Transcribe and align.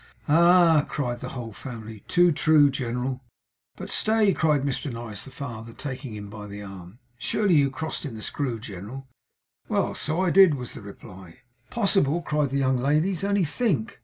'Ah!' 0.27 0.83
cried 0.89 1.19
the 1.19 1.29
whole 1.29 1.53
family. 1.53 2.03
'Too 2.07 2.31
true, 2.31 2.71
general!' 2.71 3.21
'But 3.75 3.91
stay!' 3.91 4.33
cried 4.33 4.63
Mr 4.63 4.91
Norris 4.91 5.25
the 5.25 5.29
father, 5.29 5.73
taking 5.73 6.15
him 6.15 6.27
by 6.27 6.47
the 6.47 6.63
arm. 6.63 6.97
'Surely 7.19 7.53
you 7.53 7.69
crossed 7.69 8.03
in 8.03 8.15
the 8.15 8.23
Screw, 8.23 8.59
general?' 8.59 9.07
'Well! 9.69 9.93
so 9.93 10.19
I 10.19 10.31
did,' 10.31 10.55
was 10.55 10.73
the 10.73 10.81
reply. 10.81 11.41
'Possible!' 11.69 12.23
cried 12.23 12.49
the 12.49 12.57
young 12.57 12.77
ladies. 12.77 13.23
'Only 13.23 13.43
think! 13.45 13.99